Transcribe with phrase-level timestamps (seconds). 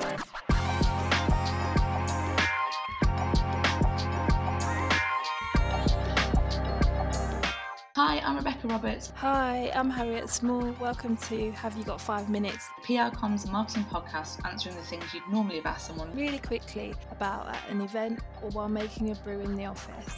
[0.00, 0.16] Hi,
[8.24, 10.72] I'm Rebecca Roberts, Hi, I'm Harriet Small.
[10.80, 12.70] Welcome to Have You Got Five Minutes?
[12.82, 16.16] PR comms and marketing podcast, answering the things you'd normally have asked someone.
[16.16, 20.16] Really quickly about at an event or while making a brew in the office.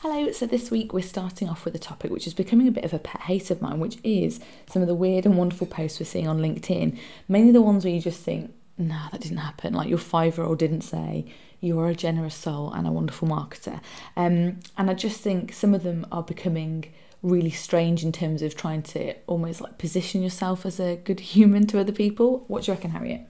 [0.00, 2.84] Hello, so this week we're starting off with a topic which is becoming a bit
[2.84, 5.98] of a pet hate of mine, which is some of the weird and wonderful posts
[5.98, 6.98] we're seeing on LinkedIn.
[7.28, 9.72] Mainly the ones where you just think, nah, that didn't happen.
[9.72, 11.24] Like your five year old didn't say,
[11.60, 13.80] you are a generous soul and a wonderful marketer.
[14.18, 16.92] Um, and I just think some of them are becoming
[17.22, 21.66] really strange in terms of trying to almost like position yourself as a good human
[21.68, 22.44] to other people.
[22.48, 23.22] What do you reckon, Harriet?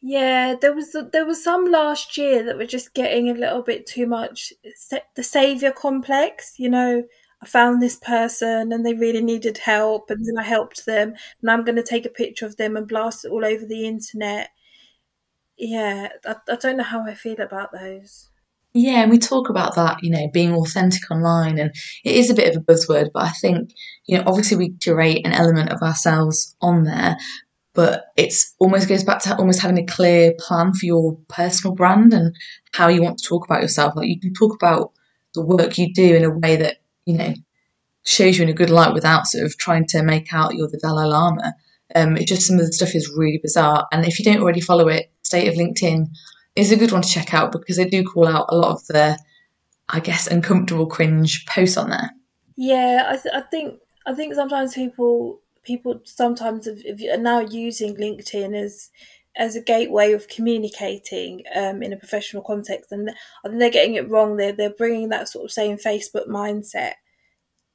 [0.00, 3.86] Yeah, there was there was some last year that were just getting a little bit
[3.86, 4.52] too much.
[5.14, 7.04] The savior complex, you know.
[7.42, 11.50] I found this person and they really needed help, and then I helped them, and
[11.50, 14.48] I'm going to take a picture of them and blast it all over the internet.
[15.58, 18.30] Yeah, I, I don't know how I feel about those.
[18.72, 22.34] Yeah, and we talk about that, you know, being authentic online, and it is a
[22.34, 23.70] bit of a buzzword, but I think,
[24.06, 27.16] you know, obviously we curate an element of ourselves on there,
[27.76, 32.14] but it's almost goes back to almost having a clear plan for your personal brand
[32.14, 32.34] and
[32.72, 33.94] how you want to talk about yourself.
[33.94, 34.92] Like you can talk about
[35.34, 37.34] the work you do in a way that, you know,
[38.04, 40.78] shows you in a good light without sort of trying to make out you're the
[40.78, 41.54] Dalai Lama.
[41.94, 44.60] Um, it just some of the stuff is really bizarre, and if you don't already
[44.60, 46.08] follow it, State of LinkedIn
[46.56, 48.86] is a good one to check out because they do call out a lot of
[48.86, 49.18] the,
[49.88, 52.10] I guess, uncomfortable cringe posts on there.
[52.56, 58.54] Yeah, I, th- I think I think sometimes people people sometimes are now using LinkedIn
[58.54, 58.90] as
[59.38, 63.10] as a gateway of communicating um, in a professional context, and
[63.44, 64.36] I think they're getting it wrong.
[64.36, 66.94] They're they're bringing that sort of same Facebook mindset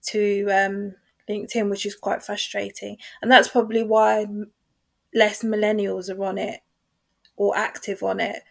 [0.07, 0.95] to um,
[1.29, 4.25] LinkedIn, which is quite frustrating, and that's probably why
[5.13, 6.61] less millennials are on it
[7.35, 8.41] or active on it.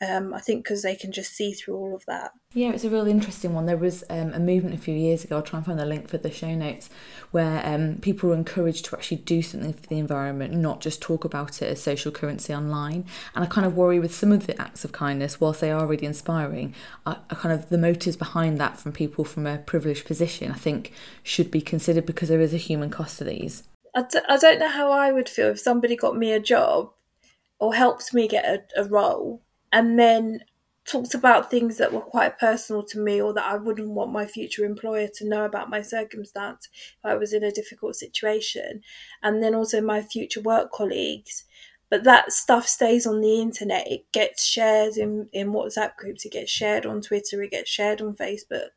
[0.00, 2.30] Um, I think because they can just see through all of that.
[2.54, 3.66] Yeah, it's a really interesting one.
[3.66, 6.08] There was um, a movement a few years ago, I'll try and find the link
[6.08, 6.88] for the show notes,
[7.32, 11.24] where um, people were encouraged to actually do something for the environment, not just talk
[11.24, 13.06] about it as social currency online.
[13.34, 15.86] And I kind of worry with some of the acts of kindness, whilst they are
[15.86, 20.06] really inspiring, I, I kind of the motives behind that from people from a privileged
[20.06, 20.92] position, I think
[21.24, 23.64] should be considered because there is a human cost to these.
[23.96, 26.92] I d- I don't know how I would feel if somebody got me a job
[27.58, 29.42] or helped me get a, a role
[29.72, 30.40] and then
[30.84, 34.24] talked about things that were quite personal to me or that I wouldn't want my
[34.24, 38.82] future employer to know about my circumstance if I was in a difficult situation.
[39.22, 41.44] And then also my future work colleagues.
[41.90, 43.86] But that stuff stays on the internet.
[43.90, 48.00] It gets shared in, in WhatsApp groups, it gets shared on Twitter, it gets shared
[48.00, 48.70] on Facebook.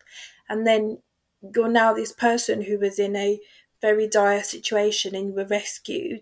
[0.50, 1.00] And then
[1.56, 3.40] you're now this person who was in a
[3.82, 6.22] very dire situation and you were rescued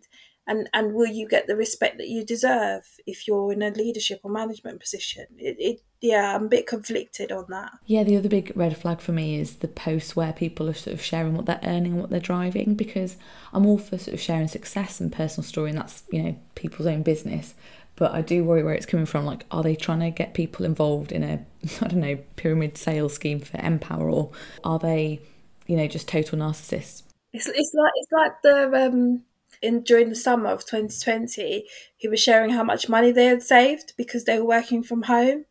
[0.49, 4.19] and and will you get the respect that you deserve if you're in a leadership
[4.23, 8.27] or management position it, it yeah i'm a bit conflicted on that yeah the other
[8.27, 11.45] big red flag for me is the posts where people are sort of sharing what
[11.45, 13.15] they're earning and what they're driving because
[13.53, 16.87] i'm all for sort of sharing success and personal story and that's you know people's
[16.87, 17.53] own business
[17.95, 19.25] but I do worry where it's coming from.
[19.25, 21.45] Like, are they trying to get people involved in a,
[21.81, 24.31] I don't know, pyramid sales scheme for Empower, or
[24.63, 25.19] are they,
[25.67, 27.03] you know, just total narcissists?
[27.33, 29.23] It's, it's like it's like the um,
[29.61, 31.65] in during the summer of 2020
[32.01, 35.45] who were sharing how much money they had saved because they were working from home.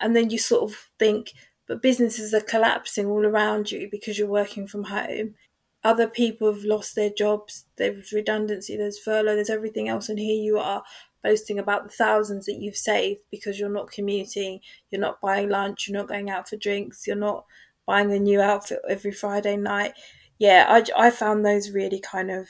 [0.00, 1.32] And then you sort of think,
[1.66, 5.34] but businesses are collapsing all around you because you're working from home.
[5.82, 10.08] Other people have lost their jobs, there's redundancy, there's furlough, there's everything else.
[10.08, 10.82] And here you are
[11.22, 15.88] boasting about the thousands that you've saved because you're not commuting, you're not buying lunch,
[15.88, 17.44] you're not going out for drinks, you're not
[17.86, 19.92] buying a new outfit every Friday night.
[20.38, 22.48] Yeah, I, I found those really kind of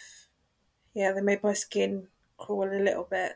[0.94, 2.08] yeah, they made my skin
[2.38, 3.32] crawl a little bit.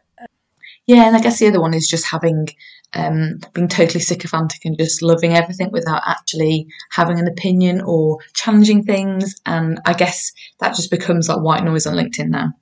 [0.87, 2.49] Yeah, and I guess the other one is just having
[2.95, 8.85] um, being totally sycophantic and just loving everything without actually having an opinion or challenging
[8.85, 9.35] things.
[9.47, 12.53] And I guess that just becomes like white noise on LinkedIn now.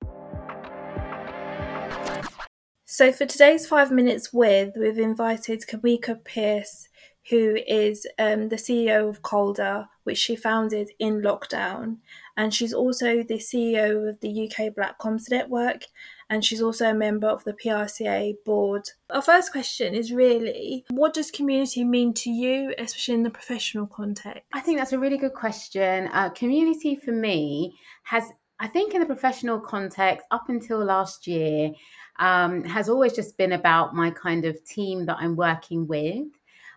[2.84, 6.88] So for today's five minutes with, we've invited Kawika Pierce,
[7.30, 11.98] who is um, the CEO of Calder, which she founded in lockdown
[12.36, 15.84] and she's also the CEO of the UK Black Comms Network,
[16.30, 18.88] and she's also a member of the PRCA board.
[19.10, 23.86] Our first question is really what does community mean to you, especially in the professional
[23.86, 24.42] context?
[24.52, 26.08] I think that's a really good question.
[26.12, 28.24] Uh, community for me has,
[28.60, 31.72] I think, in the professional context, up until last year,
[32.18, 36.26] um, has always just been about my kind of team that I'm working with.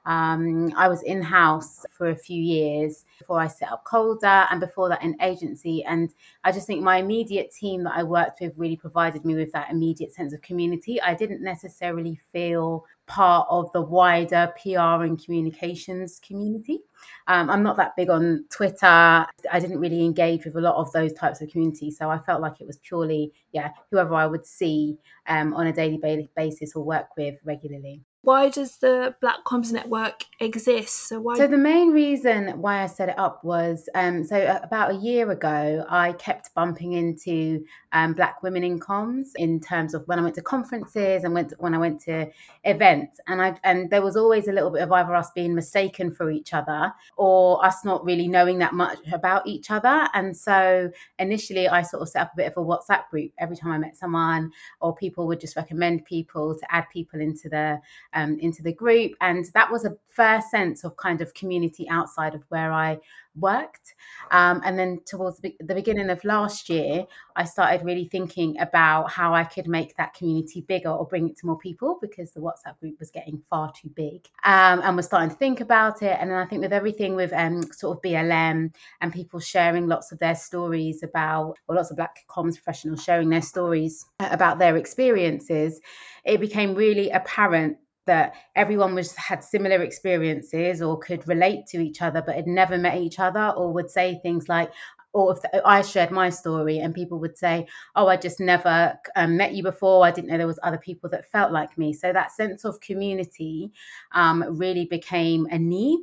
[0.05, 4.59] Um, I was in house for a few years before I set up Colder and
[4.59, 5.83] before that in agency.
[5.83, 6.13] And
[6.43, 9.71] I just think my immediate team that I worked with really provided me with that
[9.71, 11.01] immediate sense of community.
[11.01, 16.79] I didn't necessarily feel part of the wider PR and communications community.
[17.27, 18.85] Um, I'm not that big on Twitter.
[18.85, 21.97] I didn't really engage with a lot of those types of communities.
[21.97, 24.97] So I felt like it was purely, yeah, whoever I would see
[25.27, 25.99] um, on a daily
[26.35, 31.07] basis or work with regularly why does the Black Comms Network exist?
[31.07, 31.37] So why?
[31.37, 34.95] So the main reason why I set it up was um, so uh, about a
[34.95, 40.17] year ago, I kept bumping into um, Black women in comms in terms of when
[40.17, 42.27] I went to conferences and went to, when I went to
[42.63, 46.11] events, and I and there was always a little bit of either us being mistaken
[46.11, 50.09] for each other or us not really knowing that much about each other.
[50.15, 53.55] And so initially, I sort of set up a bit of a WhatsApp group every
[53.55, 54.51] time I met someone,
[54.81, 57.79] or people would just recommend people to add people into the
[58.15, 59.11] um, into the group.
[59.21, 62.99] And that was a first sense of kind of community outside of where I
[63.35, 63.93] worked.
[64.31, 69.33] Um, and then towards the beginning of last year, I started really thinking about how
[69.33, 72.79] I could make that community bigger or bring it to more people because the WhatsApp
[72.79, 74.27] group was getting far too big.
[74.45, 76.17] Um, and was starting to think about it.
[76.19, 80.11] And then I think with everything with um, sort of BLM and people sharing lots
[80.11, 84.77] of their stories about, or lots of Black comms professionals sharing their stories about their
[84.77, 85.81] experiences,
[86.23, 92.01] it became really apparent that everyone was had similar experiences or could relate to each
[92.01, 94.71] other but had never met each other or would say things like
[95.15, 99.37] or if I shared my story and people would say, "Oh, I just never um,
[99.37, 100.05] met you before.
[100.05, 102.81] I didn't know there was other people that felt like me." So that sense of
[102.81, 103.71] community
[104.11, 106.01] um, really became a need,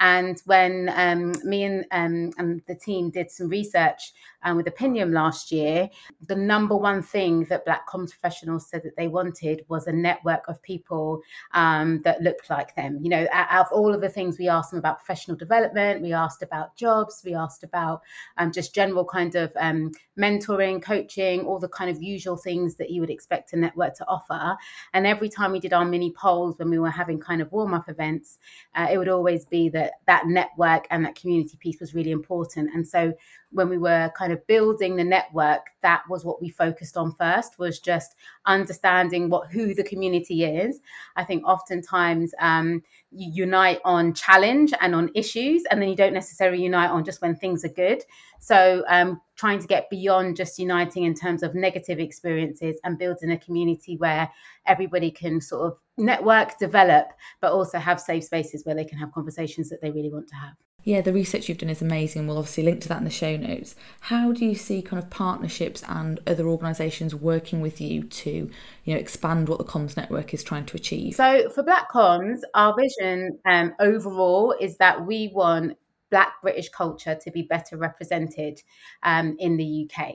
[0.00, 4.12] and when um, me and, um, and, the team did some research
[4.42, 5.88] um, with Opinium last year,
[6.26, 10.46] the number one thing that Black comms professionals said that they wanted was a network
[10.48, 11.20] of people
[11.52, 12.98] um, that looked like them.
[13.02, 16.12] You know, out of all of the things we asked them about professional development, we
[16.12, 18.02] asked about jobs, we asked about
[18.36, 22.90] um, just general kind of um, mentoring, coaching, all the kind of usual things that
[22.90, 24.56] you would expect a network to offer.
[24.92, 27.74] And every time we did our mini polls when we were having kind of warm
[27.74, 28.38] up events,
[28.74, 32.70] uh, it would always be that that network and that community piece was really important.
[32.74, 33.12] And so
[33.50, 37.58] when we were kind of building the network, that was what we focused on first
[37.58, 38.14] was just
[38.48, 40.80] understanding what who the community is.
[41.14, 46.12] I think oftentimes um, you unite on challenge and on issues, and then you don't
[46.12, 48.02] necessarily unite on just when things are good.
[48.40, 53.30] So um, trying to get beyond just uniting in terms of negative experiences and building
[53.30, 54.30] a community where
[54.66, 59.12] everybody can sort of network, develop, but also have safe spaces where they can have
[59.12, 60.54] conversations that they really want to have.
[60.88, 62.26] Yeah, the research you've done is amazing.
[62.26, 63.74] We'll obviously link to that in the show notes.
[64.00, 68.94] How do you see kind of partnerships and other organisations working with you to, you
[68.94, 71.14] know, expand what the comms network is trying to achieve?
[71.14, 75.76] So for Black Comms, our vision um, overall is that we want
[76.10, 78.62] Black British culture to be better represented
[79.02, 80.14] um, in the UK.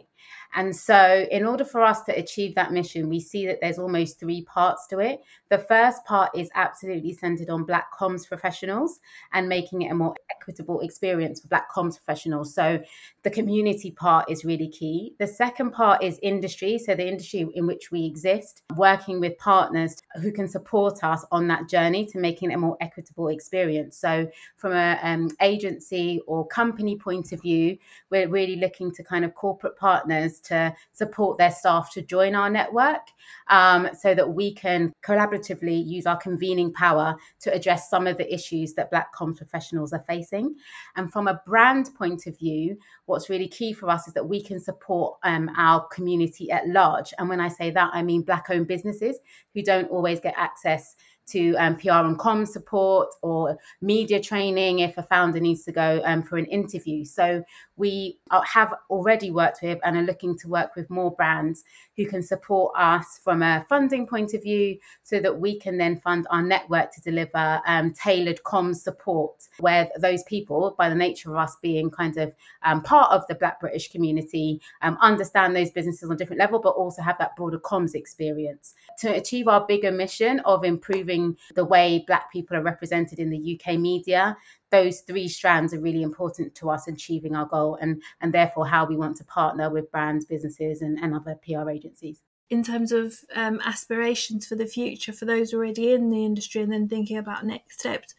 [0.56, 4.20] And so, in order for us to achieve that mission, we see that there's almost
[4.20, 5.22] three parts to it.
[5.54, 9.00] The first part is absolutely centered on Black comms professionals
[9.34, 12.56] and making it a more equitable experience for Black comms professionals.
[12.56, 12.82] So,
[13.22, 15.14] the community part is really key.
[15.20, 16.80] The second part is industry.
[16.80, 21.48] So, the industry in which we exist, working with partners who can support us on
[21.50, 23.96] that journey to making it a more equitable experience.
[23.96, 27.78] So, from an um, agency or company point of view,
[28.10, 32.50] we're really looking to kind of corporate partners to support their staff to join our
[32.50, 33.06] network
[33.50, 38.34] um, so that we can collaboratively use our convening power to address some of the
[38.34, 40.56] issues that Black comms professionals are facing.
[40.96, 44.42] And from a brand point of view, what's really key for us is that we
[44.42, 47.14] can support um, our community at large.
[47.18, 49.18] And when I say that, I mean Black owned businesses
[49.54, 50.96] who don't always get access
[51.28, 56.02] to um, PR and com support or media training if a founder needs to go
[56.06, 57.06] um, for an interview.
[57.06, 57.44] So
[57.76, 61.64] we have already worked with and are looking to work with more brands
[61.96, 66.00] who can support us from a funding point of view so that we can then
[66.00, 71.32] fund our network to deliver um, tailored comms support where those people, by the nature
[71.32, 75.72] of us being kind of um, part of the Black British community, um, understand those
[75.72, 78.74] businesses on a different level, but also have that broader comms experience.
[79.00, 81.13] To achieve our bigger mission of improving
[81.56, 84.38] the way Black people are represented in the UK media,
[84.74, 88.86] those three strands are really important to us achieving our goal and and therefore how
[88.86, 93.20] we want to partner with brands businesses and, and other pr agencies in terms of
[93.36, 97.46] um, aspirations for the future for those already in the industry and then thinking about
[97.46, 98.16] next steps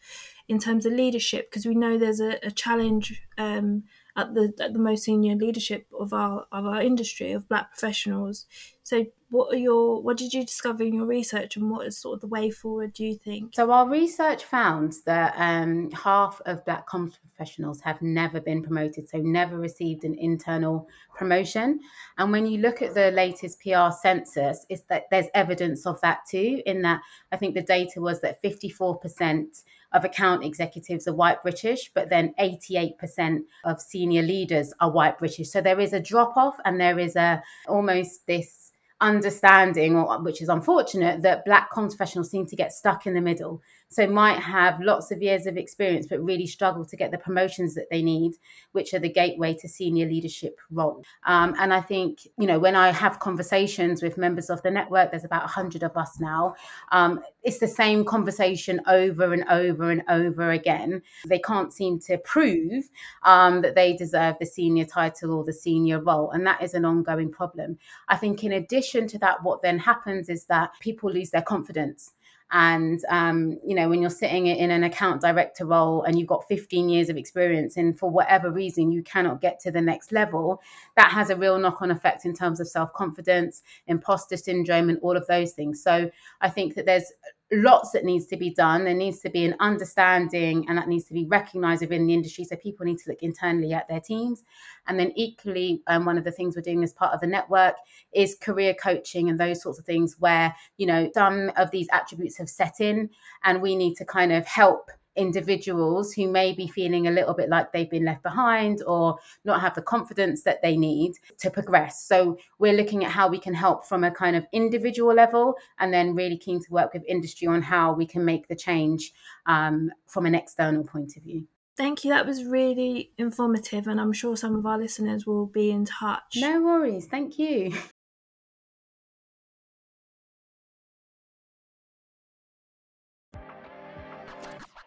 [0.47, 3.83] in terms of leadership because we know there's a, a challenge um,
[4.15, 8.45] at the at the most senior leadership of our of our industry of black professionals.
[8.83, 12.15] So what are your what did you discover in your research and what is sort
[12.15, 13.53] of the way forward do you think?
[13.53, 19.09] So our research found that um, half of black comms professionals have never been promoted
[19.09, 20.87] so never received an internal
[21.17, 21.81] promotion.
[22.17, 26.19] And when you look at the latest pr census it's that there's evidence of that
[26.29, 27.01] too in that
[27.31, 29.63] i think the data was that 54%
[29.93, 35.49] of account executives are white british but then 88% of senior leaders are white british.
[35.49, 38.64] So there is a drop off and there is a almost this
[39.01, 43.61] understanding, or which is unfortunate, that black professionals seem to get stuck in the middle.
[43.89, 47.75] So might have lots of years of experience, but really struggle to get the promotions
[47.75, 48.33] that they need,
[48.71, 51.03] which are the gateway to senior leadership role.
[51.25, 55.11] Um, and I think, you know, when I have conversations with members of the network,
[55.11, 56.55] there's about 100 of us now,
[56.91, 61.01] um, it's the same conversation over and over and over again.
[61.27, 62.89] They can't seem to prove
[63.23, 66.31] um, that they deserve the senior title or the senior role.
[66.31, 67.77] And that is an ongoing problem.
[68.09, 72.13] I think, in addition to that, what then happens is that people lose their confidence
[72.51, 76.47] and um, you know when you're sitting in an account director role and you've got
[76.47, 80.61] 15 years of experience and for whatever reason you cannot get to the next level
[80.95, 85.25] that has a real knock-on effect in terms of self-confidence imposter syndrome and all of
[85.27, 85.81] those things.
[85.81, 86.09] So
[86.41, 87.11] i think that there's
[87.51, 88.83] lots that needs to be done.
[88.83, 92.43] There needs to be an understanding, and that needs to be recognised within the industry.
[92.43, 94.43] So people need to look internally at their teams.
[94.87, 97.75] And then equally, um, one of the things we're doing as part of the network
[98.13, 102.37] is career coaching and those sorts of things, where you know some of these attributes
[102.37, 103.09] have set in,
[103.43, 107.49] and we need to kind of help individuals who may be feeling a little bit
[107.49, 112.03] like they've been left behind or not have the confidence that they need to progress.
[112.05, 115.93] So we're looking at how we can help from a kind of individual level and
[115.93, 119.13] then really keen to work with industry on how we can make the change
[119.45, 121.47] um, from an external point of view.
[121.77, 122.11] Thank you.
[122.11, 126.37] That was really informative, and I'm sure some of our listeners will be in touch.
[126.37, 127.05] No worries.
[127.07, 127.73] Thank you.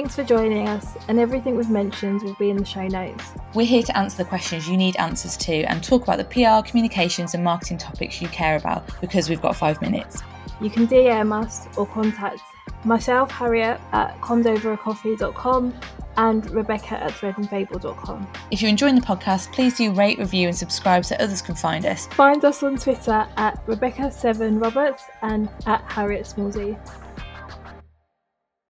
[0.00, 3.32] Thanks for joining us, and everything we've mentioned will be in the show notes.
[3.52, 6.64] We're here to answer the questions you need answers to and talk about the PR,
[6.64, 10.22] communications, and marketing topics you care about because we've got five minutes.
[10.60, 12.42] You can DM us or contact
[12.84, 15.74] myself, Harriet, at comsovercoffee.com
[16.16, 18.28] and Rebecca at threadandfable.com.
[18.52, 21.84] If you're enjoying the podcast, please do rate, review, and subscribe so others can find
[21.84, 22.06] us.
[22.06, 26.78] Find us on Twitter at Rebecca7Roberts and at Harriet Smallsy.